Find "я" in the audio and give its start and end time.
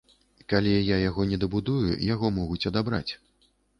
0.75-0.95